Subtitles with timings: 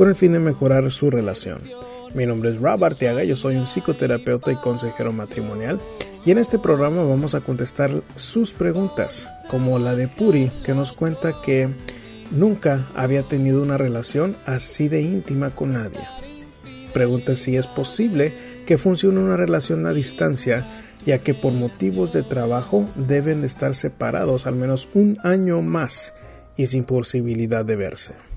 [0.00, 1.58] con el fin de mejorar su relación.
[2.14, 5.78] Mi nombre es Rob Arteaga, yo soy un psicoterapeuta y consejero matrimonial
[6.24, 10.94] y en este programa vamos a contestar sus preguntas, como la de Puri que nos
[10.94, 11.68] cuenta que
[12.30, 16.00] nunca había tenido una relación así de íntima con nadie.
[16.94, 18.32] Pregunta si es posible
[18.66, 20.66] que funcione una relación a distancia
[21.04, 26.14] ya que por motivos de trabajo deben de estar separados al menos un año más
[26.56, 28.29] y sin posibilidad de verse.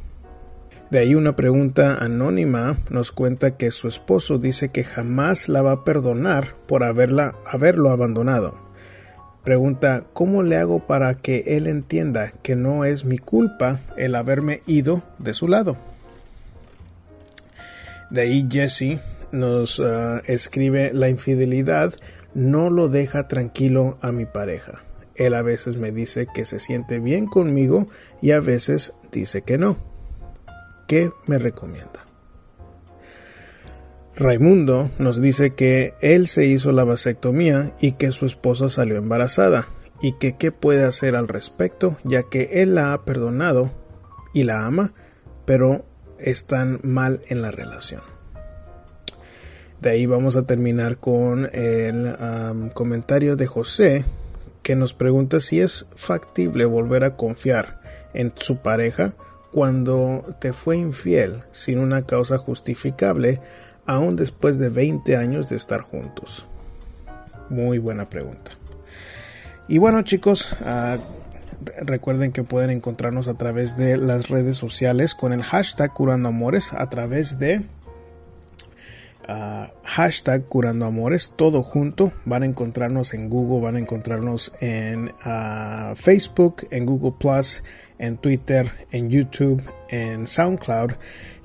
[0.93, 5.71] De ahí una pregunta anónima nos cuenta que su esposo dice que jamás la va
[5.71, 8.59] a perdonar por haberla, haberlo abandonado.
[9.43, 14.61] Pregunta, ¿cómo le hago para que él entienda que no es mi culpa el haberme
[14.67, 15.77] ido de su lado?
[18.11, 18.99] De ahí Jesse
[19.31, 21.95] nos ah, escribe la infidelidad
[22.35, 24.83] no lo deja tranquilo a mi pareja.
[25.15, 27.87] Él a veces me dice que se siente bien conmigo
[28.21, 29.91] y a veces dice que no.
[30.87, 32.05] ¿Qué me recomienda?
[34.15, 39.67] Raimundo nos dice que él se hizo la vasectomía y que su esposa salió embarazada
[40.01, 43.71] y que qué puede hacer al respecto ya que él la ha perdonado
[44.33, 44.93] y la ama,
[45.45, 45.85] pero
[46.19, 48.01] están mal en la relación.
[49.81, 52.15] De ahí vamos a terminar con el
[52.73, 54.05] comentario de José
[54.61, 57.81] que nos pregunta si es factible volver a confiar
[58.13, 59.13] en su pareja
[59.53, 63.39] cuando te fue infiel sin una causa justificable,
[63.85, 66.47] aún después de 20 años de estar juntos?
[67.49, 68.51] Muy buena pregunta.
[69.67, 70.97] Y bueno chicos, ah,
[71.81, 76.73] recuerden que pueden encontrarnos a través de las redes sociales con el hashtag Curando Amores
[76.73, 77.59] a través de
[79.29, 82.11] uh, hashtag Curando Amores, todo junto.
[82.25, 87.63] Van a encontrarnos en Google, van a encontrarnos en uh, Facebook, en Google Plus,
[88.03, 90.91] en Twitter, en YouTube, en SoundCloud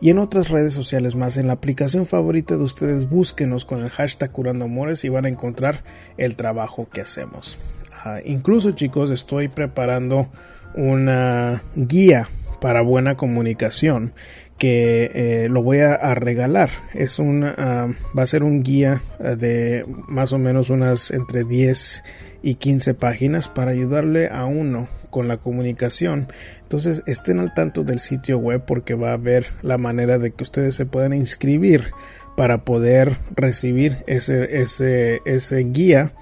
[0.01, 1.37] y en otras redes sociales más.
[1.37, 5.29] En la aplicación favorita de ustedes, búsquenos con el hashtag Curando Amores y van a
[5.29, 5.85] encontrar
[6.17, 7.59] el trabajo que hacemos.
[8.05, 10.29] Ah, incluso chicos, estoy preparando
[10.75, 12.29] una guía
[12.61, 14.13] para buena comunicación
[14.59, 16.71] que eh, lo voy a, regalar.
[16.93, 17.87] Es un, ah,
[18.19, 22.03] va a ser un guía de más o menos unas entre 10
[22.43, 26.29] y 15 páginas para ayudarle a uno con la comunicación.
[26.63, 30.45] Entonces estén al tanto del sitio web porque va a haber la manera de que
[30.45, 31.93] ustedes se puedan inscribir
[32.37, 36.13] para poder recibir ese, ese, ese guía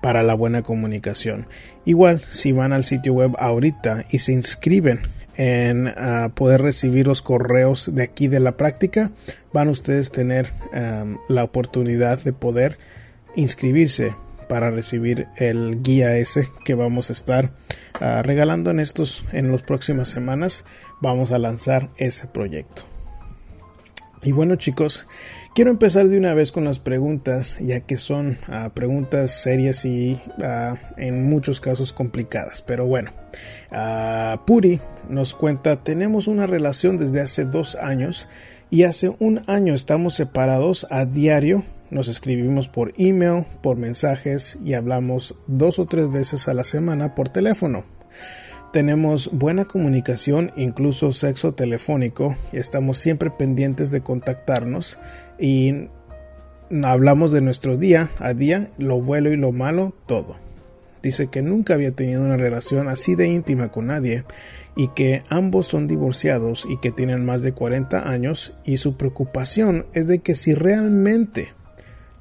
[0.00, 1.46] para la buena comunicación.
[1.84, 5.00] Igual, si van al sitio web ahorita y se inscriben
[5.36, 5.92] en
[6.34, 9.10] poder recibir los correos de aquí de la práctica,
[9.52, 10.50] van ustedes a tener
[11.28, 12.78] la oportunidad de poder
[13.34, 14.14] inscribirse
[14.48, 17.50] para recibir el guía ese que vamos a estar
[18.00, 20.64] ah, regalando en estos en las próximas semanas.
[21.00, 22.82] Vamos a lanzar ese proyecto.
[24.22, 25.06] Y bueno chicos
[25.54, 30.20] quiero empezar de una vez con las preguntas ya que son ah, preguntas serias y
[30.42, 32.62] ah, en muchos casos complicadas.
[32.62, 33.12] Pero bueno
[34.46, 38.28] Puri nos cuenta tenemos una relación desde hace dos años
[38.70, 44.74] y hace un año estamos separados a diario nos escribimos por email, por mensajes y
[44.74, 47.84] hablamos dos o tres veces a la semana por teléfono.
[48.72, 54.98] Tenemos buena comunicación, incluso sexo telefónico, estamos siempre pendientes de contactarnos
[55.38, 55.88] y
[56.84, 60.36] hablamos de nuestro día a día, lo bueno y lo malo, todo.
[61.02, 64.24] Dice que nunca había tenido una relación así de íntima con nadie
[64.74, 69.86] y que ambos son divorciados y que tienen más de 40 años y su preocupación
[69.94, 71.55] es de que si realmente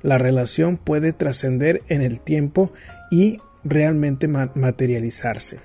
[0.06, 2.72] la relación puede trascender en el tiempo
[3.10, 5.58] y realmente materializarse.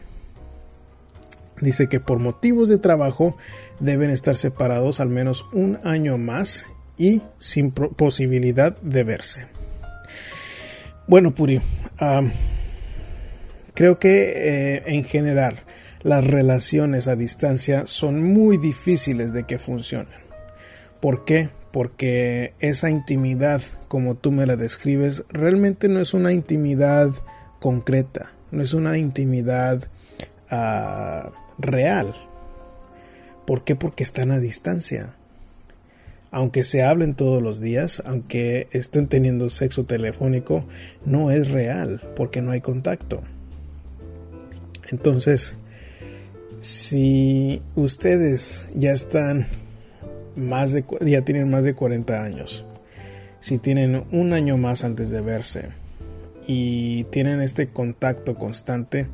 [1.61, 3.37] Dice que por motivos de trabajo
[3.81, 9.47] deben estar separados al menos un año más y sin posibilidad de verse.
[11.07, 11.61] Bueno, Puri,
[13.75, 15.57] creo que eh, en general
[16.03, 20.30] las relaciones a distancia son muy difíciles de que funcionen.
[21.01, 21.49] ¿Por qué?
[21.71, 27.11] porque esa intimidad, como tú me la describes, realmente no es una intimidad
[27.61, 29.85] concreta, no es una intimidad
[30.51, 32.15] uh, real.
[33.47, 33.77] ¿Por qué?
[33.77, 35.15] Porque están a distancia.
[36.33, 40.65] aunque se hablen todos los días, aunque estén teniendo sexo telefónico,
[41.05, 43.23] no es real porque no hay contacto.
[44.91, 45.57] Entonces,
[46.61, 49.47] si ustedes ya están
[50.37, 52.65] más de ya tienen más de 40 años,
[53.41, 55.69] si tienen un año más antes de verse
[56.47, 59.07] y tienen este contacto constante,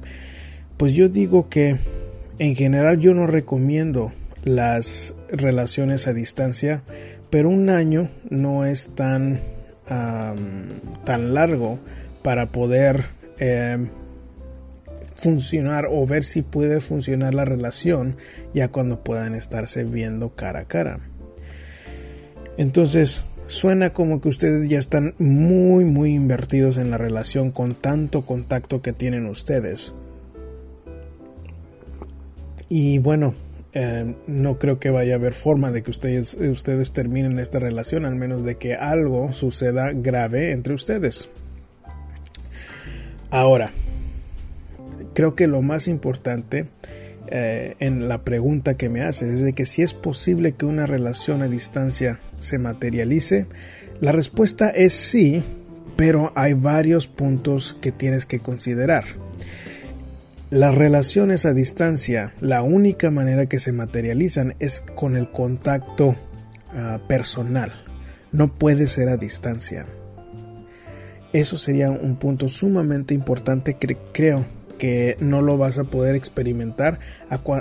[0.77, 1.77] pues yo digo que
[2.39, 4.13] en general yo no recomiendo
[4.45, 6.83] las relaciones a distancia,
[7.31, 9.41] pero un año no es tan,
[9.87, 11.79] tan largo
[12.23, 13.05] para poder
[13.39, 13.89] em,
[15.17, 18.17] funcionar o ver si puede funcionar la relación
[18.55, 21.01] ya cuando puedan estarse viendo cara a cara.
[22.59, 28.23] Entonces, suena como que ustedes ya están muy muy invertidos en la relación con tanto
[28.23, 29.95] contacto que tienen ustedes.
[32.69, 33.35] Y bueno,
[33.73, 38.05] eh, no creo que vaya a haber forma de que ustedes, ustedes terminen esta relación,
[38.05, 41.29] al menos de que algo suceda grave entre ustedes.
[43.31, 43.71] Ahora,
[45.17, 46.67] creo que lo más importante
[47.29, 50.85] eh, en la pregunta que me hace es de que si es posible que una
[50.85, 53.47] relación a distancia se materialice,
[54.03, 55.43] la respuesta es sí,
[55.97, 59.05] pero hay varios puntos que tienes que considerar.
[60.51, 66.15] Las relaciones a distancia, la única manera que se materializan es con el contacto
[66.75, 67.73] ah, personal.
[68.33, 69.87] No puede ser a distancia.
[71.33, 73.79] Eso sería un punto sumamente importante
[74.13, 74.45] creo
[74.78, 76.99] que no lo vas a poder experimentar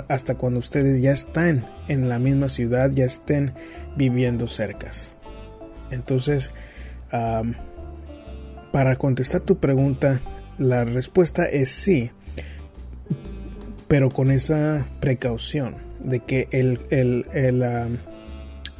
[0.08, 3.52] hasta cuando ustedes ya están en la misma ciudad, ya estén
[3.96, 5.12] viviendo cercas.
[5.90, 6.52] Entonces,
[8.72, 10.20] para contestar tu pregunta,
[10.58, 12.10] la respuesta es sí
[13.88, 16.80] pero con esa precaución de que el,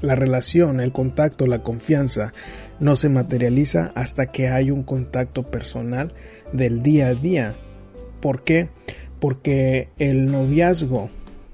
[0.03, 2.33] la relación, el contacto, la confianza
[2.81, 6.13] no se materializa hasta que hay un contacto personal
[6.53, 7.57] del día a día.
[8.27, 8.71] ¿Por qué?
[9.21, 11.11] Porque el noviazgo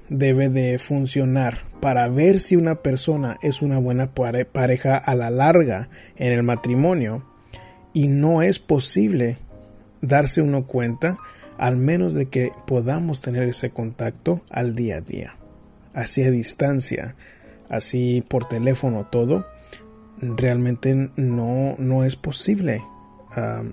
[0.09, 5.89] debe de funcionar para ver si una persona es una buena pareja a la larga
[6.15, 7.23] en el matrimonio
[7.93, 9.37] y no es posible
[10.01, 11.19] darse uno cuenta
[11.59, 15.35] al menos de que podamos tener ese contacto al día a día,
[15.93, 17.15] así a distancia,
[17.69, 19.45] así por teléfono todo,
[20.19, 22.81] realmente no, no es posible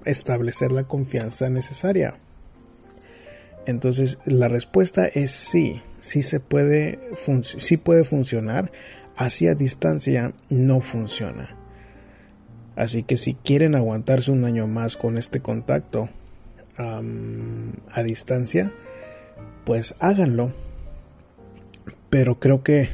[0.05, 2.17] establecer la confianza necesaria.
[3.67, 6.99] Entonces la respuesta es sí, sí se puede,
[7.43, 8.73] sí puede funcionar,
[9.17, 11.57] así a distancia no funciona.
[12.77, 16.09] Así que si quieren aguantarse un año más con este contacto,
[16.77, 18.73] a distancia,
[19.65, 20.53] pues háganlo.
[22.09, 22.89] Pero creo que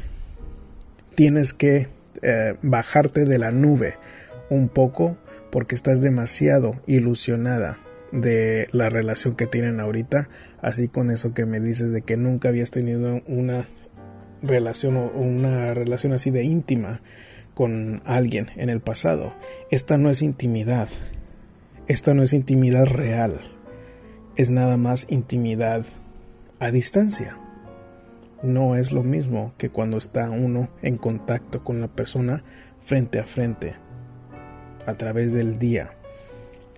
[1.15, 1.89] tienes que
[2.23, 3.95] eh, bajarte de la nube
[4.51, 5.17] un poco
[5.51, 7.79] porque estás demasiado ilusionada
[8.13, 10.29] de la relación que tienen ahorita,
[10.67, 13.67] así con eso que me dices de que nunca habías tenido una
[14.43, 17.01] relación o una relación así de íntima
[17.55, 19.35] con alguien en el pasado.
[19.71, 20.89] Esta no es intimidad.
[21.89, 23.41] Esta no es intimidad real
[24.37, 25.85] es nada más intimidad
[26.61, 27.39] a distancia.
[28.43, 32.45] No es lo mismo que cuando está uno en contacto con la persona
[32.85, 33.77] frente a frente,
[34.85, 35.91] a través del día,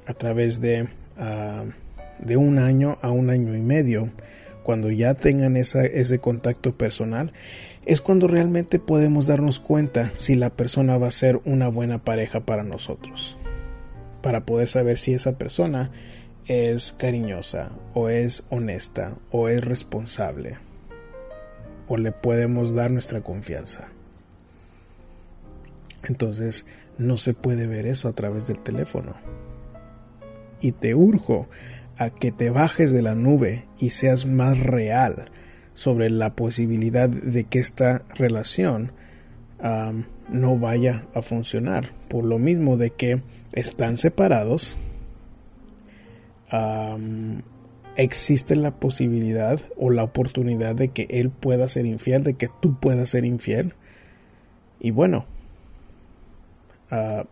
[0.06, 1.64] a través de, ah,
[2.20, 4.10] de un año a un año y medio,
[4.62, 7.32] cuando ya tengan ese contacto personal,
[7.86, 12.40] es cuando realmente podemos darnos cuenta si la persona va a ser una buena pareja
[12.40, 13.38] para nosotros.
[14.22, 15.90] Para poder saber si esa persona
[16.46, 20.58] es cariñosa o es honesta o es responsable
[21.88, 23.88] o le podemos dar nuestra confianza.
[26.06, 26.66] Entonces
[26.98, 29.14] no se puede ver eso a través del teléfono.
[30.60, 31.48] Y te urjo
[31.98, 35.30] a que te bajes de la nube y seas más real
[35.74, 38.92] sobre la posibilidad de que esta relación
[40.28, 41.90] no vaya a funcionar.
[42.08, 44.76] Por lo mismo de que están separados,
[47.96, 52.78] existe la posibilidad o la oportunidad de que él pueda ser infiel, de que tú
[52.78, 53.74] puedas ser infiel.
[54.78, 55.26] Y bueno,
[56.92, 57.24] ah,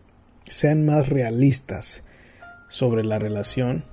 [0.45, 2.03] sean más realistas
[2.67, 3.85] sobre la relación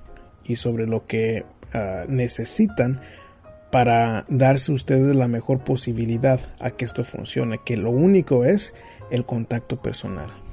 [0.45, 3.01] y sobre lo que ah, necesitan
[3.71, 8.73] para darse ustedes la mejor posibilidad a que esto funcione, que lo único es
[9.11, 10.45] el contacto personal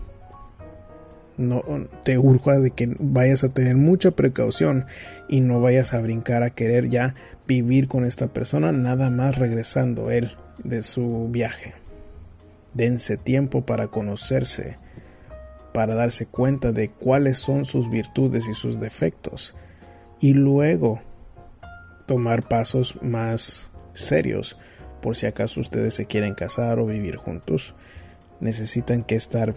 [1.37, 1.63] no
[2.05, 4.87] te urjo de que vayas a tener mucha precaución
[5.29, 7.15] y no vayas a brincar a querer ya
[7.47, 11.75] vivir con esta persona nada más regresando él de su viaje.
[12.75, 14.79] Dense tiempo para conocerse,
[15.75, 19.55] para darse cuenta de cuáles son sus virtudes y sus defectos,
[20.23, 21.03] y luego
[22.07, 24.57] tomar pasos más serios
[25.03, 27.75] por si acaso ustedes se quieren casar o vivir juntos.
[28.41, 29.55] Necesitan que estar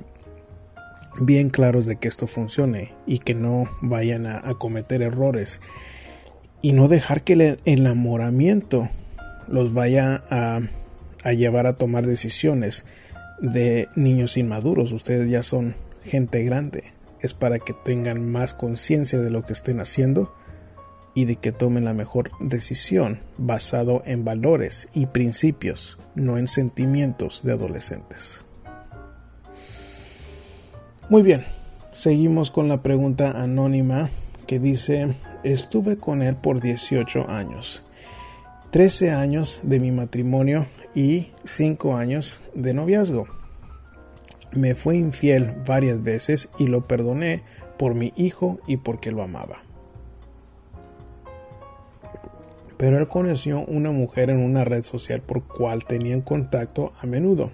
[1.21, 5.61] bien claros de que esto funcione y que no vayan a, cometer errores
[6.63, 8.89] y no dejar que el enamoramiento
[9.47, 10.61] los vaya a,
[11.23, 12.85] a llevar a tomar decisiones
[13.39, 14.91] de niños inmaduros.
[14.91, 16.85] Ustedes ya son gente grande.
[17.19, 20.33] Es para que tengan más conciencia de lo que estén haciendo
[21.15, 27.41] y de que tomen la mejor decisión basado en valores y principios, no en sentimientos
[27.43, 28.45] de adolescentes.
[31.09, 31.43] Muy bien,
[31.95, 34.09] seguimos con la pregunta anónima
[34.45, 37.83] que dice, estuve con él por 18 años,
[38.71, 43.27] 13 años de mi matrimonio y 5 años de noviazgo.
[44.51, 47.43] Me fue infiel varias veces y lo perdoné
[47.77, 49.64] por mi hijo y porque lo amaba.
[52.85, 57.49] Pero él conoció una mujer en una red social por cual tenían contacto a menudo.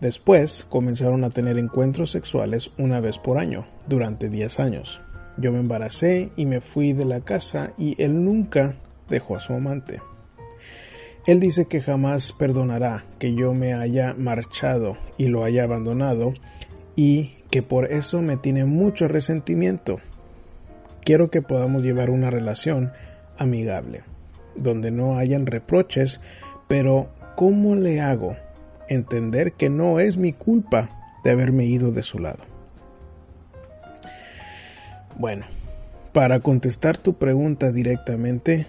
[0.00, 5.02] Después comenzaron a tener encuentros sexuales una vez por año, durante 10 años.
[5.36, 8.76] Yo me embaracé y me fui de la casa y él nunca
[9.10, 10.00] dejó a su amante.
[11.26, 16.32] Él dice que jamás perdonará que yo me haya marchado y lo haya abandonado
[16.96, 19.98] y que por eso me tiene mucho resentimiento.
[21.04, 22.92] Quiero que podamos llevar una relación
[23.36, 24.04] amigable,
[24.56, 26.20] donde no hayan reproches,
[26.68, 28.36] pero ¿cómo le hago
[28.88, 30.90] entender que no es mi culpa
[31.24, 32.44] de haberme ido de su lado.
[35.16, 35.46] Bueno,
[36.12, 38.66] para contestar tu pregunta directamente,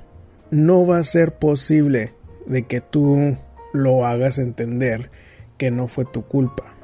[0.52, 2.14] no va a ser posible
[2.46, 3.38] de que tú
[3.72, 5.10] lo hagas entender
[5.58, 6.76] que no fue tu culpa.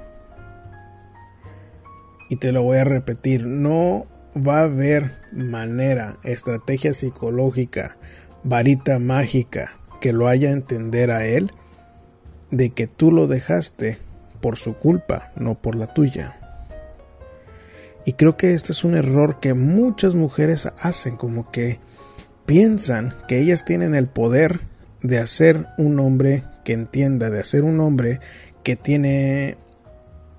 [2.30, 7.98] Y te lo voy a repetir, no va a haber manera, estrategia psicológica,
[8.44, 11.52] varita mágica que lo haya entender a él
[12.52, 13.98] de que tú lo dejaste
[14.42, 16.38] por su culpa, no por la tuya.
[18.06, 21.80] Y creo que este es un error que muchas mujeres hacen, como que
[22.46, 24.62] piensan que ellas tienen el poder
[25.04, 28.20] de hacer un hombre que entienda, de hacer un hombre
[28.64, 29.58] que tiene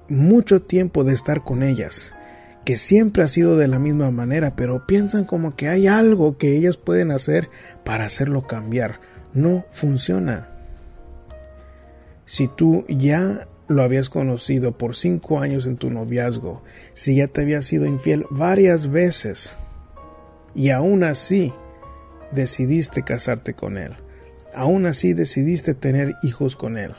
[0.08, 2.12] mucho tiempo de estar con ellas,
[2.64, 6.56] que siempre ha sido de la misma manera, pero piensan como que hay algo que
[6.56, 7.48] ellas pueden hacer
[7.84, 9.00] para hacerlo cambiar.
[9.32, 10.48] No funciona.
[12.26, 16.62] Si tú ya lo habías conocido por cinco años en tu noviazgo,
[16.92, 19.56] si ya te había sido infiel varias veces
[20.54, 21.52] y aún así
[22.32, 23.96] decidiste casarte con él,
[24.54, 26.94] aún así decidiste tener hijos con él,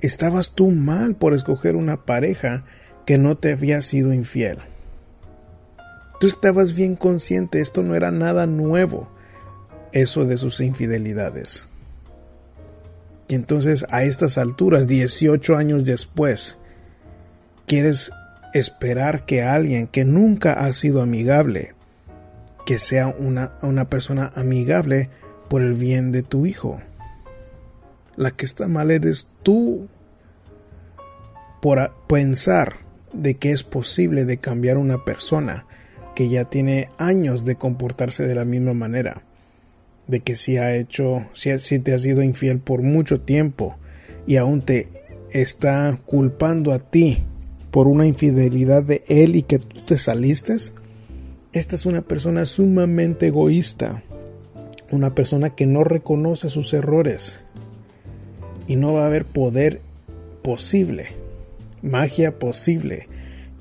[0.00, 2.64] estabas tú mal por escoger una pareja
[3.04, 4.58] que no te había sido infiel.
[6.20, 9.08] Tú estabas bien consciente, esto no era nada nuevo,
[9.92, 11.68] eso de sus infidelidades.
[13.28, 16.58] Y entonces a estas alturas, 18 años después,
[17.66, 18.12] quieres
[18.54, 21.74] esperar que alguien que nunca ha sido amigable,
[22.66, 25.10] que sea una, una persona amigable
[25.48, 26.80] por el bien de tu hijo.
[28.16, 29.88] La que está mal eres tú
[31.60, 32.81] por pensar
[33.12, 35.66] de que es posible de cambiar una persona
[36.14, 39.22] que ya tiene años de comportarse de la misma manera
[40.06, 43.76] de que si ha hecho, si, te ha sido infiel por mucho tiempo
[44.26, 44.88] y aún te
[45.30, 47.18] está culpando a ti
[47.70, 50.56] por una infidelidad de él y que tú te saliste,
[51.52, 54.02] esta es una persona sumamente egoísta,
[54.90, 57.40] una persona que no reconoce sus errores
[58.68, 59.80] y no va a haber poder
[60.42, 61.06] posible,
[61.82, 63.08] magia posible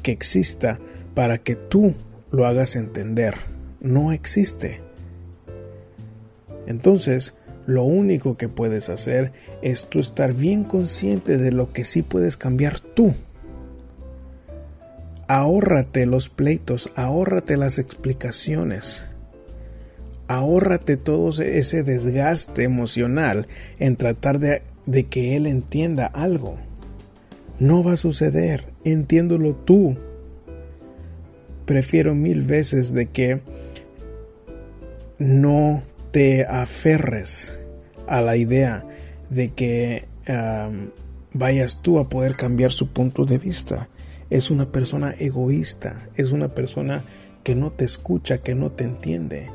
[0.04, 0.80] que exista
[1.14, 1.96] para que tú
[2.32, 3.36] lo hagas entender.
[3.80, 4.82] No existe.
[6.68, 7.34] Entonces,
[7.66, 12.38] lo único que puedes hacer es tú estar bien consciente de lo que sí puedes
[12.38, 13.14] cambiar tú.
[15.28, 19.06] Ahórrate los pleitos, ahórrate las explicaciones.
[20.28, 23.48] Ahórrate todo ese desgaste emocional
[23.80, 26.58] en tratar de, de que él entienda algo.
[27.62, 29.96] No va a suceder, entiéndolo tú.
[31.66, 33.42] Prefiero mil veces de que
[35.20, 37.60] no te aferres
[38.08, 38.84] a la idea
[39.30, 40.08] de que
[41.34, 43.90] vayas tú a poder cambiar su punto de vista.
[44.32, 47.06] Es una persona egoísta, es una persona
[47.44, 49.52] que no te escucha, que no te entiende.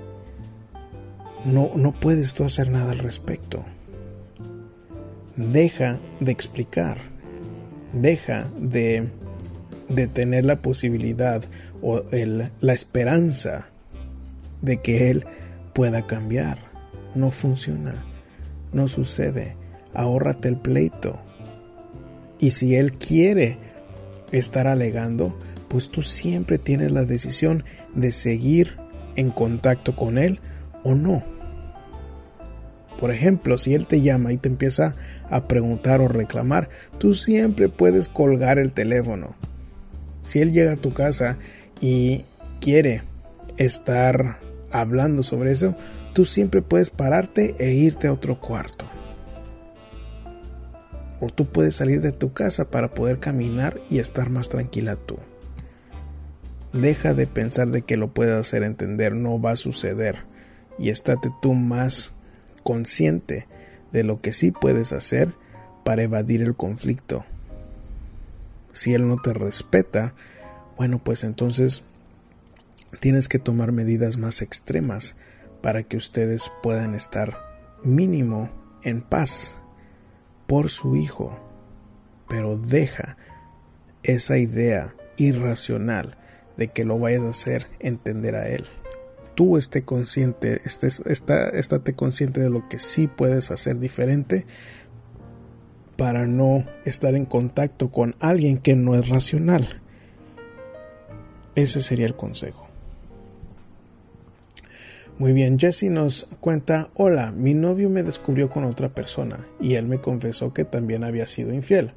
[1.44, 3.64] No, no puedes tú hacer nada al respecto.
[5.34, 7.15] deja de explicar,
[8.00, 9.08] deja de,
[9.88, 11.42] de tener la posibilidad
[11.82, 13.68] o el, la esperanza
[14.62, 15.24] de que él
[15.72, 16.58] pueda cambiar.
[17.14, 18.04] No funciona,
[18.72, 19.56] no sucede.
[19.94, 21.18] Ahórrate el pleito.
[22.38, 23.58] Y si él quiere
[24.32, 25.38] estar alegando,
[25.68, 28.76] pues tú siempre tienes la decisión de seguir
[29.16, 30.40] en contacto con él
[30.84, 31.22] o no.
[32.98, 34.96] Por ejemplo, si él te llama y te empieza
[35.28, 39.36] a preguntar o reclamar, tú siempre puedes colgar el teléfono.
[40.22, 41.38] Si él llega a tu casa
[41.80, 42.24] y
[42.60, 43.02] quiere
[43.58, 44.40] estar
[44.72, 45.76] hablando sobre eso,
[46.14, 48.86] tú siempre puedes pararte e irte a otro cuarto.
[51.20, 55.18] O tú puedes salir de tu casa para poder caminar y estar más tranquila tú.
[56.72, 60.24] Deja de pensar de que lo puedes hacer entender, no va a suceder.
[60.78, 62.15] Y estate tú más
[62.66, 63.46] consciente
[63.92, 65.32] de lo que sí puedes hacer
[65.84, 67.24] para evadir el conflicto.
[68.72, 70.14] Si él no te respeta,
[70.76, 71.84] bueno, pues entonces
[72.98, 75.14] tienes que tomar medidas más extremas
[75.62, 77.38] para que ustedes puedan estar
[77.84, 78.50] mínimo
[78.82, 79.60] en paz
[80.48, 81.38] por su hijo.
[82.28, 83.16] Pero deja
[84.02, 86.18] esa idea irracional
[86.56, 88.66] de que lo vayas a hacer entender a él.
[89.36, 94.46] Tú esté consciente, estés, está, estate consciente de lo que sí puedes hacer diferente
[95.96, 99.80] para no estar en contacto con alguien que no es racional.
[101.54, 102.66] Ese sería el consejo.
[105.18, 109.86] Muy bien, Jesse nos cuenta, hola, mi novio me descubrió con otra persona y él
[109.86, 111.92] me confesó que también había sido infiel.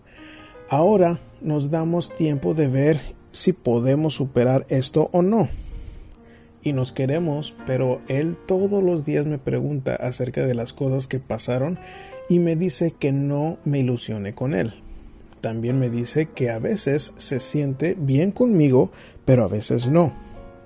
[0.70, 3.02] Ahora nos damos tiempo de ver
[3.34, 5.50] si podemos superar esto o no.
[6.70, 11.18] Y nos queremos, pero él todos los días me pregunta acerca de las cosas que
[11.18, 11.80] pasaron
[12.30, 14.76] y me dice que no me ilusione con él.
[15.42, 18.92] También me dice que a veces se siente bien conmigo,
[19.26, 20.14] pero a veces no.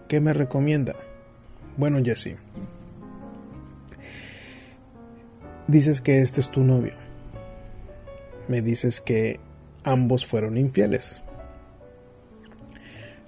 [0.09, 0.93] ¿Qué me recomienda?
[1.77, 2.35] Bueno, Jesse.
[5.69, 6.95] Dices que este es tu novio.
[8.49, 9.39] Me dices que
[9.85, 11.21] ambos fueron infieles.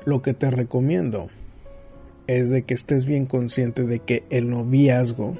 [0.03, 1.29] Lo que te recomiendo
[2.27, 5.37] es de que estés bien consciente de que el noviazgo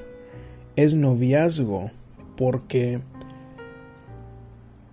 [0.75, 1.91] es noviazgo
[2.35, 2.99] porque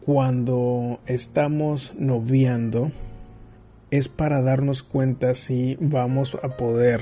[0.01, 2.93] cuando estamos noviando
[3.91, 7.01] es para darnos cuenta si vamos a poder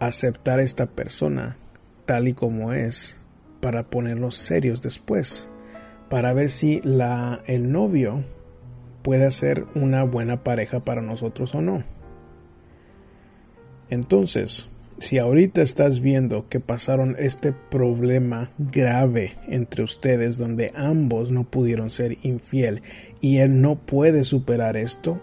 [0.00, 1.56] aceptar a esta persona
[2.04, 3.20] tal y como es
[3.60, 5.48] para ponerlos serios después,
[6.10, 8.24] para ver si la, el novio
[9.02, 11.84] puede ser una buena pareja para nosotros o no.
[13.92, 14.64] Entonces,
[14.96, 21.90] si ahorita estás viendo que pasaron este problema grave entre ustedes donde ambos no pudieron
[21.90, 22.80] ser infiel
[23.20, 25.20] y él no puede superar esto,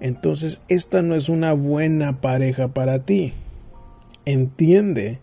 [0.00, 3.34] entonces esta no es una buena pareja para ti.
[4.24, 5.20] Entiende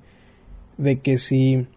[0.78, 1.68] de que si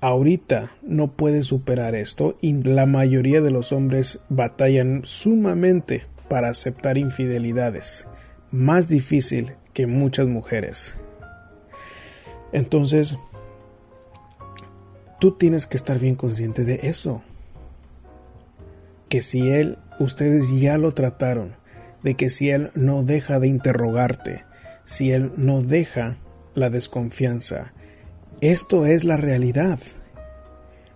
[0.00, 6.98] ahorita no puede superar esto y la mayoría de los hombres batallan sumamente para aceptar
[6.98, 8.08] infidelidades,
[8.50, 10.94] más difícil que muchas mujeres.
[12.52, 13.16] Entonces,
[15.20, 17.22] tú tienes que estar bien consciente de eso.
[19.08, 21.54] Que si él, ustedes ya lo trataron,
[22.02, 24.44] de que si él no deja de interrogarte,
[24.84, 26.16] si Él no deja
[26.54, 27.72] la desconfianza.
[28.40, 29.78] Esto es la realidad.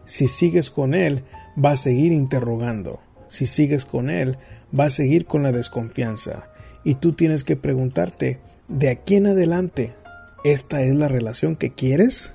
[0.05, 1.25] Si sigues con Él,
[1.63, 3.01] va a seguir interrogando.
[3.29, 4.39] Si sigues con Él,
[4.79, 6.49] va a seguir con la desconfianza.
[6.85, 9.95] Y tú tienes que preguntarte, de aquí en adelante,
[10.45, 12.33] ¿esta es la relación que quieres?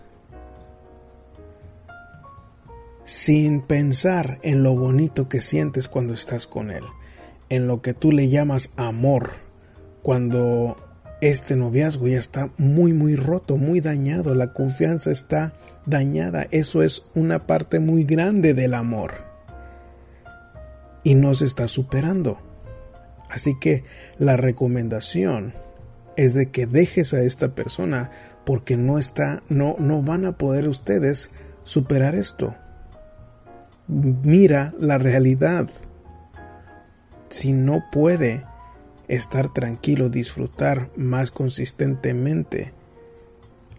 [3.04, 6.84] Sin pensar en lo bonito que sientes cuando estás con Él,
[7.50, 9.32] en lo que tú le llamas amor,
[10.02, 10.78] cuando
[11.20, 15.54] este noviazgo ya está muy muy roto, muy dañado, la confianza está
[15.86, 19.13] dañada, eso es una parte muy grande del amor
[21.04, 22.38] y no se está superando.
[23.30, 23.84] Así que
[24.17, 25.54] la recomendación
[26.17, 28.12] es de que dejes a esta persona
[28.45, 31.30] porque no está no no van a poder ustedes
[31.63, 32.56] superar esto.
[33.88, 35.69] Mira la realidad.
[37.30, 38.43] Si no puede
[39.08, 42.71] estar tranquilo, disfrutar más consistentemente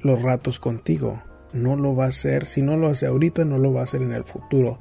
[0.03, 1.23] los ratos contigo.
[1.53, 4.03] No lo va a hacer, si no lo hace ahorita, no lo va a hacer
[4.03, 4.79] en el futuro.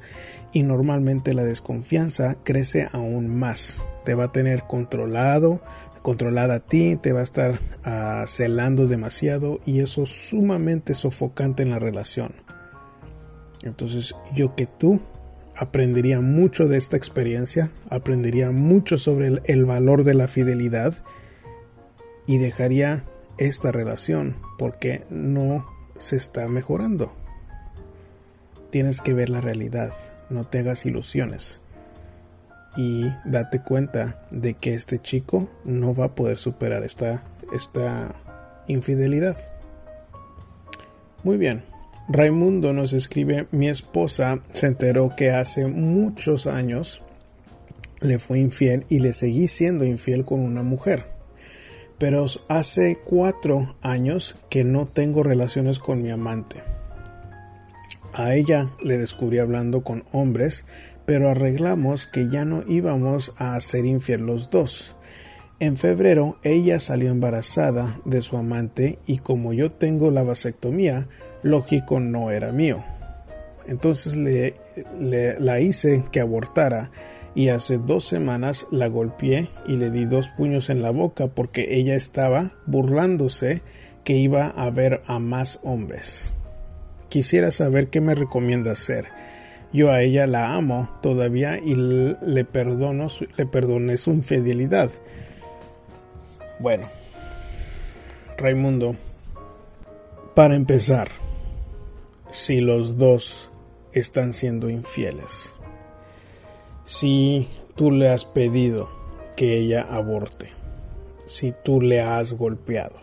[0.52, 3.84] Y normalmente la desconfianza crece aún más.
[4.04, 5.60] Te va a tener controlado,
[6.02, 7.52] controlada a ti, te va a estar
[7.86, 12.34] uh, celando demasiado y eso es sumamente sofocante en la relación.
[13.62, 15.00] Entonces yo que tú
[15.56, 20.94] aprendería mucho de esta experiencia, aprendería mucho sobre el, el valor de la fidelidad
[22.26, 23.04] y dejaría
[23.38, 27.12] esta relación porque no se está mejorando.
[28.70, 29.92] Tienes que ver la realidad,
[30.30, 31.61] no te hagas ilusiones
[32.76, 38.14] y date cuenta de que este chico no va a poder superar esta, esta
[38.66, 39.36] infidelidad.
[41.22, 41.64] Muy bien.
[42.08, 47.02] Raimundo nos escribe, mi esposa se enteró que hace muchos años
[48.00, 51.06] le fue infiel y le seguí siendo infiel con una mujer.
[51.98, 56.62] Pero hace cuatro años que no tengo relaciones con mi amante.
[58.12, 60.66] A ella le descubrí hablando con hombres,
[61.12, 64.96] pero arreglamos que ya no íbamos a ser infiel los dos.
[65.60, 71.08] En febrero ella salió embarazada de su amante y como yo tengo la vasectomía,
[71.42, 72.82] lógico no era mío.
[73.68, 74.54] Entonces le,
[75.38, 76.90] la hice que abortara
[77.34, 81.76] y hace dos semanas la golpeé y le di dos puños en la boca porque
[81.76, 83.60] ella estaba burlándose
[84.02, 86.32] que iba a ver a más hombres.
[87.10, 89.08] Quisiera saber qué me recomienda hacer.
[89.72, 94.90] Yo a ella la amo todavía y le perdono, le perdoné su infidelidad.
[96.58, 96.88] Bueno,
[98.36, 98.96] Raimundo,
[100.34, 101.08] para empezar,
[102.30, 103.50] si los dos
[103.92, 105.54] están siendo infieles,
[106.84, 108.90] si tú le has pedido
[109.36, 110.50] que ella aborte,
[111.26, 112.96] si tú le has golpeado,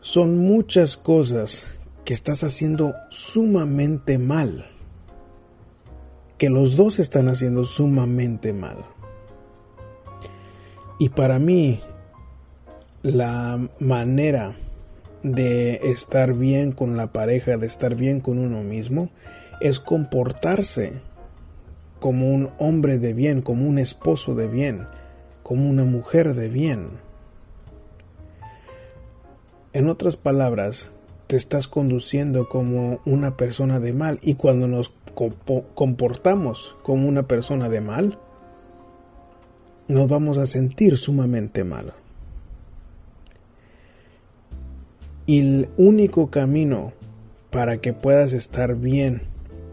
[0.00, 1.66] son muchas cosas
[2.04, 4.66] que estás haciendo sumamente mal,
[6.38, 8.84] que los dos están haciendo sumamente mal.
[10.98, 11.80] Y para mí,
[13.02, 14.56] la manera
[15.22, 19.10] de estar bien con la pareja, de estar bien con uno mismo,
[19.60, 21.00] es comportarse
[21.98, 24.86] como un hombre de bien, como un esposo de bien,
[25.42, 26.88] como una mujer de bien.
[29.72, 30.90] En otras palabras,
[31.28, 34.92] te estás conduciendo como una persona de mal y cuando nos
[35.74, 38.18] comportamos como una persona de mal,
[39.88, 41.92] nos vamos a sentir sumamente mal.
[45.26, 46.94] Y el único camino
[47.50, 49.20] para que puedas estar bien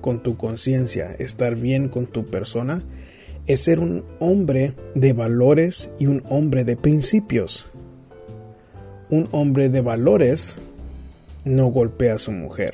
[0.02, 2.84] con tu conciencia, estar bien con tu persona,
[3.48, 7.68] es ser un hombre de valores y un hombre de principios.
[9.10, 10.60] Un hombre de valores
[11.46, 12.74] no golpea a su mujer.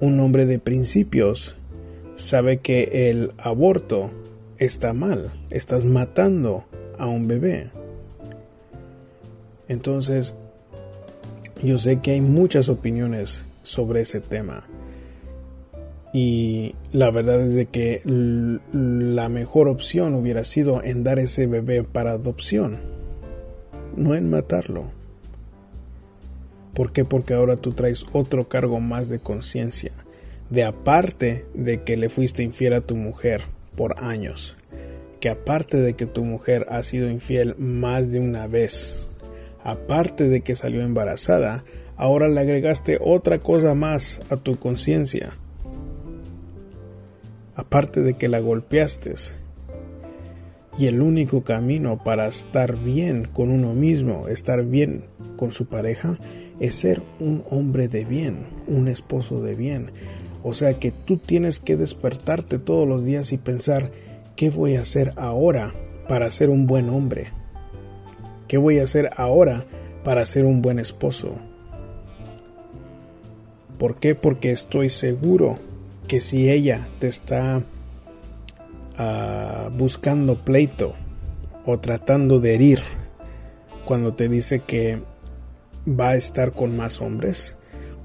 [0.00, 1.56] Un hombre de principios
[2.14, 4.10] sabe que el aborto
[4.58, 6.64] está mal, estás matando
[6.98, 7.70] a un bebé.
[9.68, 10.34] Entonces,
[11.62, 14.64] yo sé que hay muchas opiniones sobre ese tema.
[16.12, 21.84] Y la verdad es de que la mejor opción hubiera sido en dar ese bebé
[21.84, 22.80] para adopción,
[23.96, 24.99] no en matarlo.
[26.74, 27.04] ¿Por qué?
[27.04, 29.92] Porque ahora tú traes otro cargo más de conciencia,
[30.50, 33.42] de aparte de que le fuiste infiel a tu mujer
[33.76, 34.56] por años,
[35.20, 39.10] que aparte de que tu mujer ha sido infiel más de una vez,
[39.62, 41.64] aparte de que salió embarazada,
[41.96, 45.32] ahora le agregaste otra cosa más a tu conciencia.
[47.54, 49.14] Aparte de que la golpeaste.
[50.78, 55.04] Y el único camino para estar bien con uno mismo, estar bien
[55.36, 56.16] con su pareja,
[56.60, 59.90] es ser un hombre de bien, un esposo de bien.
[60.42, 63.90] O sea que tú tienes que despertarte todos los días y pensar,
[64.36, 65.72] ¿qué voy a hacer ahora
[66.06, 67.28] para ser un buen hombre?
[68.46, 69.64] ¿Qué voy a hacer ahora
[70.04, 71.34] para ser un buen esposo?
[73.78, 74.14] ¿Por qué?
[74.14, 75.56] Porque estoy seguro
[76.08, 77.62] que si ella te está
[78.98, 80.94] ah, buscando pleito
[81.64, 82.80] o tratando de herir
[83.84, 85.00] cuando te dice que
[85.98, 87.56] va a estar con más hombres,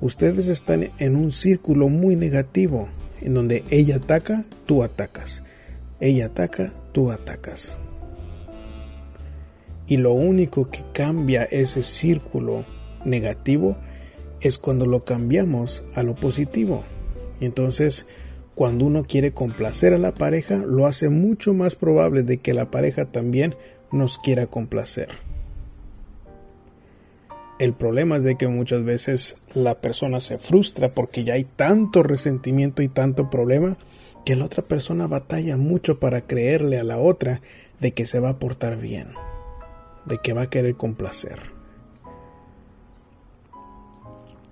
[0.02, 2.90] ustedes están en un círculo muy negativo
[3.22, 5.44] en donde ella ataca, tú atacas.
[6.00, 7.80] Ella ataca, tú atacas.
[9.88, 12.66] Y lo único que cambia ese círculo
[13.04, 13.78] negativo
[14.42, 16.84] es cuando lo cambiamos a lo positivo.
[17.40, 18.06] Entonces,
[18.56, 22.72] cuando uno quiere complacer a la pareja, lo hace mucho más probable de que la
[22.72, 23.56] pareja también
[23.92, 25.10] nos quiera complacer.
[27.60, 32.04] El problema es de que muchas veces la persona se frustra porque ya hay tanto
[32.04, 33.78] resentimiento y tanto problema
[34.26, 37.42] que la otra persona batalla mucho para creerle a la otra
[37.80, 39.10] de que se va a portar bien
[40.06, 41.40] de que va a querer complacer.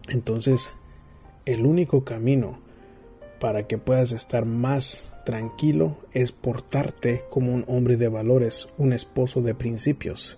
[0.10, 0.74] Entonces,
[1.46, 2.60] el único camino
[3.40, 9.42] para que puedas estar más tranquilo es portarte como un hombre de valores, un esposo
[9.42, 10.38] de principios.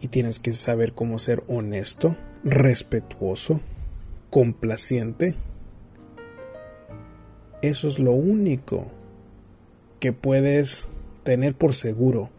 [0.00, 3.60] Y tienes que saber cómo ser honesto, respetuoso,
[4.30, 5.34] complaciente.
[7.62, 8.90] Eso es lo único
[9.98, 10.88] que puedes
[11.22, 12.30] tener por seguro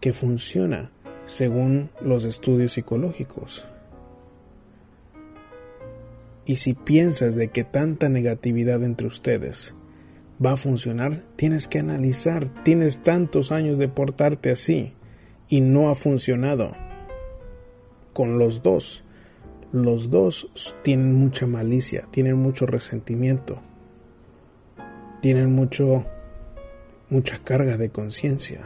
[0.00, 0.90] que funciona
[1.26, 3.66] según los estudios psicológicos.
[6.46, 9.74] Y si piensas de que tanta negatividad entre ustedes
[10.44, 14.94] va a funcionar, tienes que analizar, tienes tantos años de portarte así
[15.48, 16.74] y no ha funcionado.
[18.12, 19.04] Con los dos,
[19.72, 20.48] los dos
[20.82, 23.60] tienen mucha malicia, tienen mucho resentimiento,
[25.20, 26.04] tienen mucho
[27.10, 28.60] mucha carga de conciencia.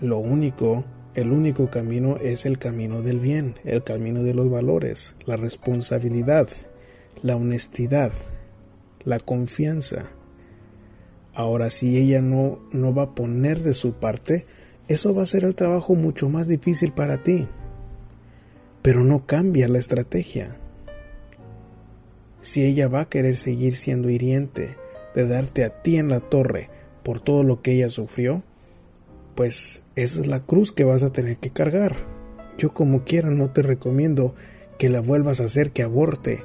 [0.00, 5.16] Lo único, el único camino es el camino del bien, el camino de los valores,
[5.26, 6.48] la responsabilidad,
[7.22, 8.12] la honestidad,
[9.04, 10.12] la confianza.
[11.34, 14.46] Ahora, si ella no, no va a poner de su parte,
[14.90, 17.46] eso va a ser el trabajo mucho más difícil para ti.
[18.82, 20.56] Pero no cambia la estrategia.
[22.40, 24.76] Si ella va a querer seguir siendo hiriente,
[25.14, 26.70] de darte a ti en la torre
[27.04, 28.42] por todo lo que ella sufrió,
[29.36, 31.94] pues esa es la cruz que vas a tener que cargar.
[32.58, 34.34] Yo como quiera no te recomiendo
[34.76, 36.42] que la vuelvas a hacer que aborte,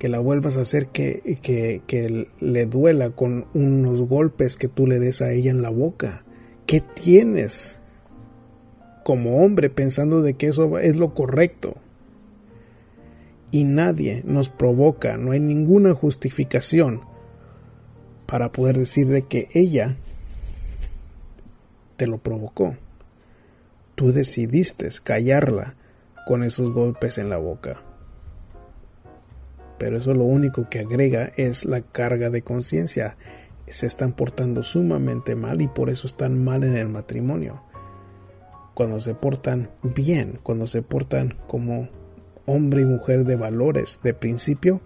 [0.00, 4.88] que la vuelvas a hacer que, que, que le duela con unos golpes que tú
[4.88, 6.24] le des a ella en la boca.
[6.66, 7.80] ¿Qué tienes
[9.04, 11.74] como hombre pensando de que eso es lo correcto?
[13.50, 17.02] Y nadie nos provoca, no hay ninguna justificación
[18.26, 19.96] para poder decir de que ella
[21.96, 22.76] te lo provocó.
[23.96, 25.74] Tú decidiste callarla
[26.26, 27.82] con esos golpes en la boca.
[29.78, 33.16] Pero eso lo único que agrega es la carga de conciencia.
[33.70, 37.62] Se están portando sumamente mal y por eso están mal en el matrimonio.
[38.74, 41.88] Cuando se portan bien, cuando se portan como
[42.46, 44.80] hombre y mujer de valores, de principio,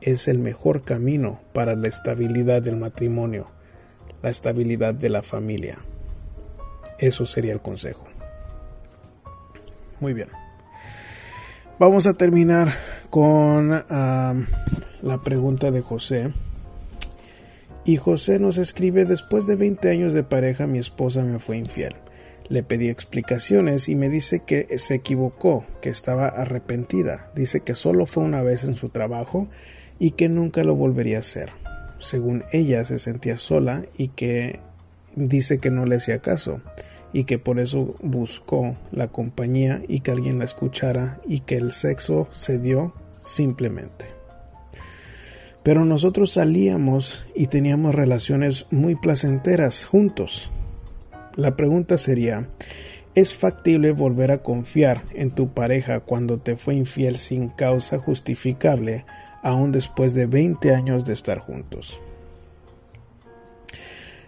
[0.00, 3.48] es el mejor camino para la estabilidad del matrimonio,
[4.22, 5.78] la estabilidad de la familia.
[6.98, 8.04] Eso sería el consejo.
[10.00, 10.28] Muy bien.
[11.78, 12.74] Vamos a terminar
[13.10, 16.32] con la pregunta de José.
[17.84, 21.94] Y José nos escribe, después de 20 años de pareja mi esposa me fue infiel.
[22.48, 27.30] Le pedí explicaciones y me dice que se equivocó, que estaba arrepentida.
[27.34, 29.48] Dice que solo fue una vez en su trabajo
[29.98, 31.50] y que nunca lo volvería a hacer.
[32.00, 34.60] Según ella se sentía sola y que
[35.14, 36.60] dice que no le hacía caso
[37.12, 41.72] y que por eso buscó la compañía y que alguien la escuchara y que el
[41.72, 44.19] sexo se dio simplemente.
[45.62, 50.50] Pero nosotros salíamos y teníamos relaciones muy placenteras juntos.
[51.36, 52.48] La pregunta sería,
[53.14, 59.04] ¿es factible volver a confiar en tu pareja cuando te fue infiel sin causa justificable
[59.42, 62.00] aún después de 20 años de estar juntos?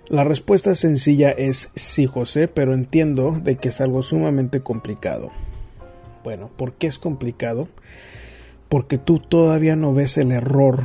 [0.09, 5.31] La respuesta sencilla es sí, José, pero entiendo de que es algo sumamente complicado.
[6.23, 7.69] Bueno, ¿por qué es complicado?
[8.69, 10.85] Porque tú todavía no ves el error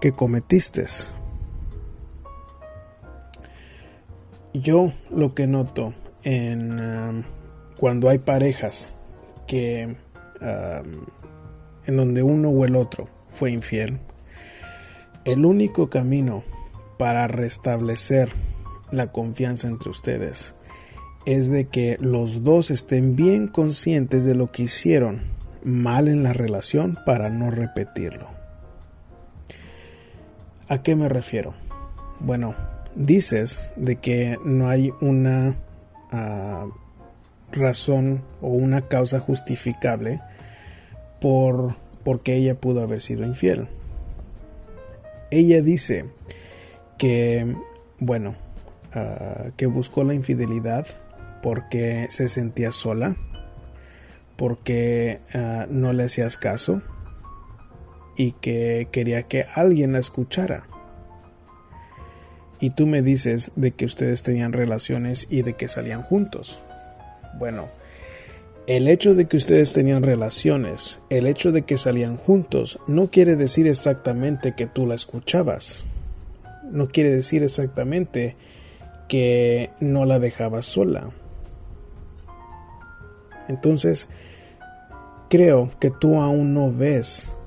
[0.00, 0.86] que cometiste.
[4.54, 7.22] Yo lo que noto en um,
[7.76, 8.94] cuando hay parejas
[9.46, 9.96] que
[10.40, 11.06] um,
[11.86, 13.98] en donde uno o el otro fue infiel,
[15.24, 16.44] el único camino
[16.98, 18.30] para restablecer
[18.90, 20.54] la confianza entre ustedes
[21.26, 25.22] es de que los dos estén bien conscientes de lo que hicieron
[25.62, 28.37] mal en la relación para no repetirlo.
[30.70, 31.54] ¿A qué me refiero?
[32.20, 32.54] Bueno,
[32.94, 35.56] dices de que no hay una
[36.10, 36.66] ah,
[37.52, 40.20] razón o una causa justificable
[41.22, 43.68] por porque ella pudo haber sido infiel.
[45.30, 46.04] Ella dice
[46.98, 47.56] que,
[47.98, 48.36] bueno,
[48.92, 50.86] ah, que buscó la infidelidad
[51.42, 53.16] porque se sentía sola,
[54.36, 56.82] porque ah, no le hacías caso
[58.18, 60.66] y que quería que alguien la escuchara.
[62.60, 66.58] Y tú me dices de que ustedes tenían relaciones y de que salían juntos.
[67.38, 67.68] Bueno,
[68.66, 73.36] el hecho de que ustedes tenían relaciones, el hecho de que salían juntos, no quiere
[73.36, 75.84] decir exactamente que tú la escuchabas.
[76.64, 78.34] No quiere decir exactamente
[79.06, 81.12] que no la dejabas sola.
[83.46, 84.08] Entonces,
[85.30, 87.37] creo que tú aún no ves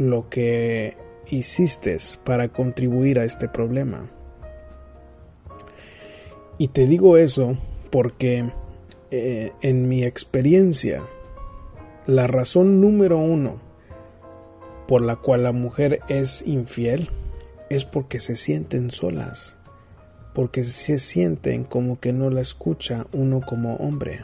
[0.00, 0.96] lo que
[1.28, 4.08] hiciste para contribuir a este problema.
[6.56, 7.58] Y te digo eso
[7.90, 8.50] porque
[9.10, 11.06] eh, en mi experiencia,
[12.06, 13.60] la razón número uno
[14.88, 17.10] por la cual la mujer es infiel
[17.68, 19.58] es porque se sienten solas,
[20.34, 24.20] porque se sienten como que no la escucha uno como hombre.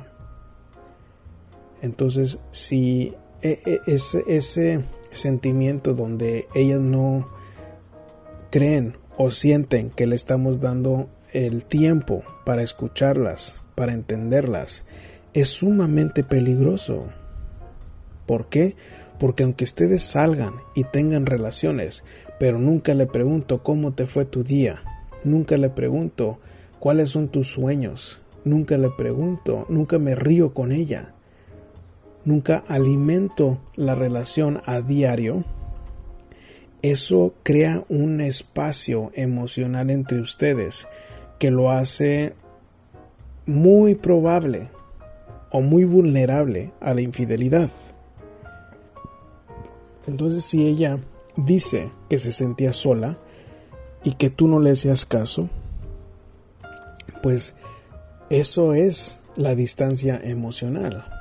[1.82, 4.82] Entonces, si e, e, ese, ese
[5.16, 7.28] sentimiento donde ellas no
[8.50, 14.84] creen o sienten que le estamos dando el tiempo para escucharlas, para entenderlas,
[15.34, 17.04] es sumamente peligroso.
[18.26, 18.76] ¿Por qué?
[19.18, 22.04] Porque aunque ustedes salgan y tengan relaciones,
[22.38, 24.82] pero nunca le pregunto cómo te fue tu día,
[25.24, 26.38] nunca le pregunto
[26.78, 31.14] cuáles son tus sueños, nunca le pregunto, nunca me río con ella,
[32.26, 35.44] nunca alimento la relación a diario,
[36.82, 40.86] eso crea un espacio emocional entre ustedes
[41.38, 42.34] que lo hace
[43.46, 44.70] muy probable
[45.50, 47.70] o muy vulnerable a la infidelidad.
[50.06, 50.98] Entonces si ella
[51.36, 53.18] dice que se sentía sola
[54.02, 55.48] y que tú no le hacías caso,
[57.22, 57.54] pues
[58.30, 61.15] eso es la distancia emocional.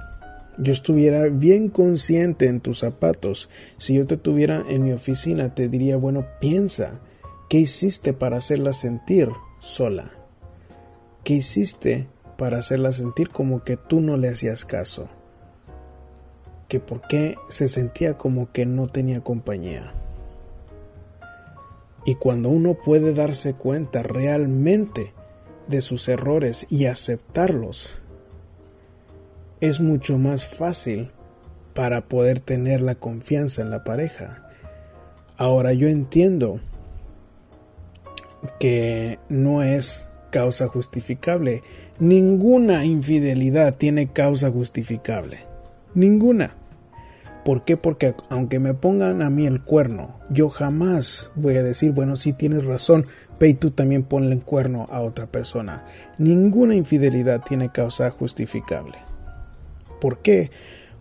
[0.58, 3.50] Yo estuviera bien consciente en tus zapatos.
[3.78, 7.02] Si yo te tuviera en mi oficina, te diría, bueno, piensa,
[7.50, 10.13] ¿qué hiciste para hacerla sentir sola?
[11.24, 15.10] ¿Qué hiciste para hacerla sentir como que tú no le hacías caso?
[16.70, 19.94] Que por qué se sentía como que no tenía compañía.
[22.06, 25.13] Y cuando uno puede darse cuenta realmente
[25.68, 28.00] de sus errores y aceptarlos,
[29.67, 31.12] es mucho más fácil
[31.73, 34.43] para poder tener la confianza en la pareja.
[35.38, 36.60] Ahora yo entiendo
[38.60, 41.63] que no es causa justificable.
[41.99, 45.39] Ninguna infidelidad tiene causa justificable.
[45.95, 46.56] Ninguna.
[47.43, 47.75] ¿Por qué?
[47.75, 52.34] Porque aunque me pongan a mí el cuerno, yo jamás voy a decir, bueno, si
[52.34, 53.08] tienes razón,
[53.39, 55.86] ve tú también ponle el cuerno a otra persona.
[56.17, 58.97] Ninguna infidelidad tiene causa justificable.
[60.06, 60.52] ¿Por qué?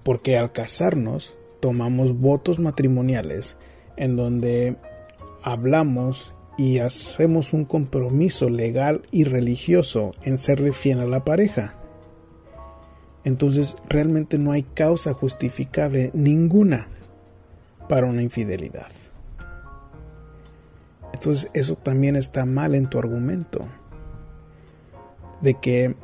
[0.02, 3.58] Porque al casarnos tomamos votos matrimoniales
[3.98, 4.78] en donde
[5.42, 11.74] hablamos y hacemos un compromiso legal y religioso en serle fiel a la pareja.
[13.24, 16.88] Entonces realmente no hay causa justificable ninguna
[17.90, 18.88] para una infidelidad.
[21.12, 23.68] Entonces eso también está mal en tu argumento
[25.42, 25.94] de que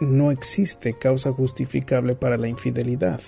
[0.00, 3.20] no existe causa justificable para la infidelidad.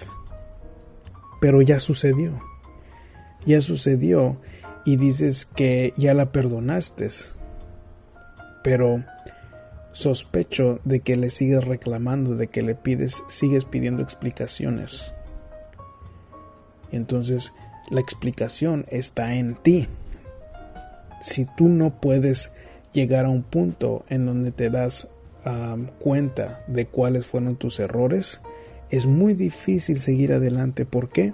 [1.41, 2.41] Pero ya sucedió.
[3.47, 4.39] Ya sucedió
[4.85, 7.09] y dices que ya la perdonaste.
[8.63, 9.05] Pero
[9.93, 15.15] sospecho de que le sigues reclamando, de que le pides, sigues pidiendo explicaciones.
[16.93, 17.53] Entonces
[17.91, 19.89] la explicación está en ti.
[21.21, 22.53] Si tú no puedes
[22.93, 25.09] llegar a un punto en donde te das
[25.99, 28.41] cuenta de cuáles fueron tus errores,
[28.91, 30.85] es muy difícil seguir adelante.
[30.85, 31.33] ¿Por qué?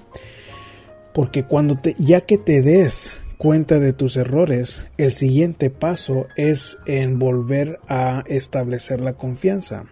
[1.13, 6.79] Porque cuando te, ya que te des cuenta de tus errores, el siguiente paso es
[6.87, 9.87] en volver a establecer la confianza.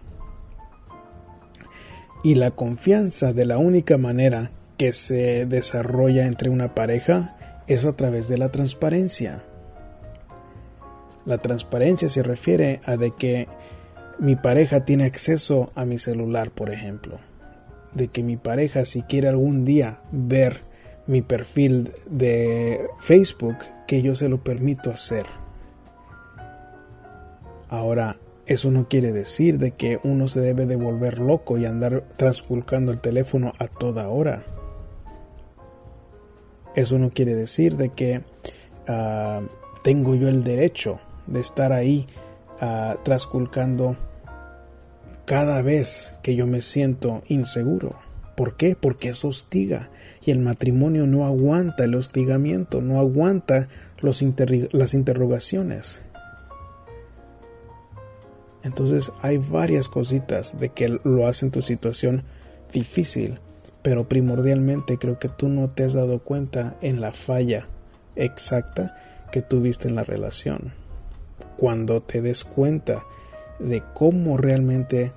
[2.23, 7.95] Y la confianza de la única manera que se desarrolla entre una pareja es a
[7.95, 9.43] través de la transparencia.
[11.25, 13.47] La transparencia se refiere a de que
[14.19, 17.19] mi pareja tiene acceso a mi celular, por ejemplo.
[17.93, 20.61] De que mi pareja si quiere algún día ver
[21.05, 25.25] mi perfil de Facebook, que yo se lo permito hacer.
[27.69, 32.03] Ahora, eso no quiere decir de que uno se debe de volver loco y andar
[32.17, 34.45] transculcando el teléfono a toda hora.
[36.75, 38.21] Eso no quiere decir de que
[38.87, 39.41] ah,
[39.83, 42.07] tengo yo el derecho de estar ahí
[42.61, 43.97] uh, trasculcando
[45.25, 47.95] cada vez que yo me siento inseguro.
[48.35, 48.75] ¿Por qué?
[48.75, 49.89] Porque eso hostiga
[50.21, 53.67] y el matrimonio no aguanta el hostigamiento, no aguanta
[53.99, 54.23] los
[54.71, 56.01] las interrogaciones.
[58.63, 62.23] Entonces hay varias cositas de que lo hacen tu situación
[62.71, 63.39] difícil,
[63.81, 67.67] pero primordialmente creo que tú no te has dado cuenta en la falla
[68.15, 68.95] exacta
[69.31, 70.73] que tuviste en la relación.
[71.57, 73.05] Cuando te des cuenta
[73.59, 75.13] de cómo realmente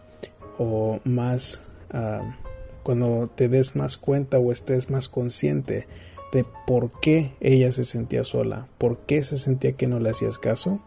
[0.59, 2.37] o más ah,
[2.83, 5.89] cuando te des más cuenta o estés más consciente
[6.33, 10.39] de por qué ella se sentía sola, por qué se sentía que no le hacías
[10.39, 10.81] caso,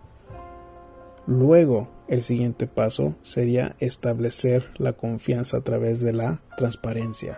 [1.27, 7.37] luego el siguiente paso sería establecer la confianza a través de la transparencia.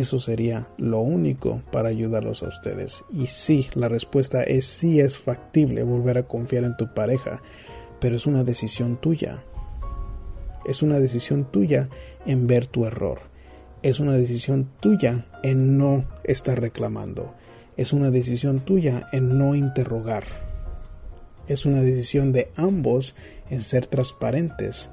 [0.00, 3.04] Eso sería lo único para ayudarlos a ustedes.
[3.10, 7.42] Y sí, la respuesta es sí es factible volver a confiar en tu pareja,
[8.00, 9.44] pero es una decisión tuya.
[10.64, 11.88] Es una decisión tuya
[12.24, 13.32] en ver tu error
[13.82, 17.34] es una decisión tuya en no estar reclamando.
[17.76, 20.24] Es una decisión tuya en no interrogar.
[21.48, 23.16] Es una decisión de ambos
[23.50, 24.88] en ser transparentes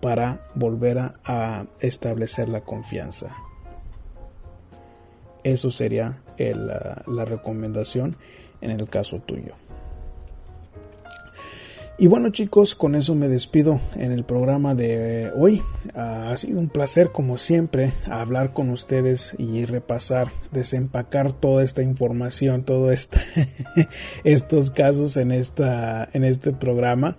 [0.00, 3.34] para volver a, establecer la confianza.
[5.44, 8.16] Eso sería la recomendación
[8.60, 9.54] en el caso tuyo.
[11.96, 15.62] Y bueno chicos, con eso me despido en el programa de hoy.
[15.94, 21.82] Ah, ha sido un placer como siempre hablar con ustedes y repasar, desempacar toda esta
[21.82, 23.08] información, todos
[24.24, 27.16] estos casos en, esta, en este programa.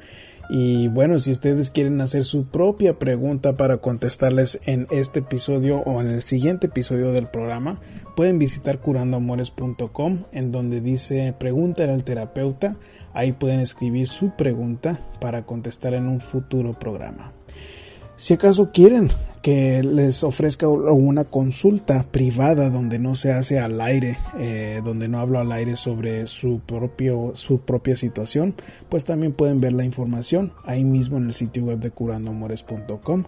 [0.49, 6.01] Y bueno, si ustedes quieren hacer su propia pregunta para contestarles en este episodio o
[6.01, 7.81] en el siguiente episodio del programa,
[8.15, 12.77] pueden visitar curandoamores.com en donde dice pregunta al terapeuta.
[13.13, 17.34] Ahí pueden escribir su pregunta para contestar en un futuro programa.
[18.17, 19.11] Si acaso quieren
[19.41, 25.19] que les ofrezca una consulta privada donde no se hace al aire, eh, donde no
[25.19, 28.55] hablo al aire sobre su, propio, su propia situación,
[28.89, 33.25] pues también pueden ver la información ahí mismo en el sitio web de curandoamores.com.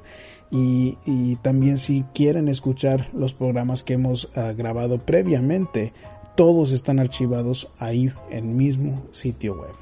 [0.49, 5.91] Y, también si quieren escuchar los programas que hemos ah, grabado previamente,
[6.35, 9.75] todos están archivados ahí en el mismo sitio web.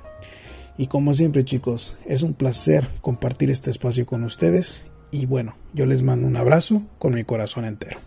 [0.78, 4.86] Y como siempre chicos, es un placer compartir este espacio con ustedes
[5.16, 8.00] y bueno, yo les mando un abrazo con mi corazón entero.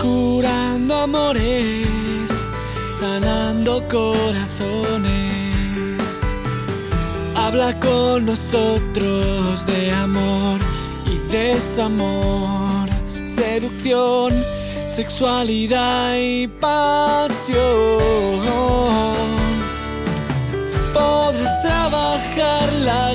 [0.00, 2.28] Curando amores,
[2.98, 5.22] sanando corazones.
[7.36, 10.58] Habla con nosotros de amor
[11.06, 12.88] y desamor,
[13.24, 14.34] seducción,
[14.86, 17.58] sexualidad y pasión.
[20.92, 23.14] Podrás trabajar la